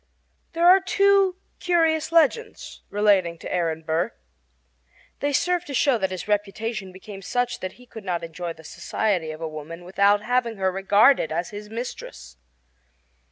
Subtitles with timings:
[0.53, 4.13] There are two curious legends relating to Aaron Burr.
[5.19, 8.63] They serve to show that his reputation became such that he could not enjoy the
[8.63, 12.37] society of a woman without having her regarded as his mistress.